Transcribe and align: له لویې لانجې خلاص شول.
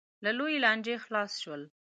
له 0.23 0.31
لویې 0.37 0.61
لانجې 0.63 0.95
خلاص 1.05 1.31
شول. 1.43 1.61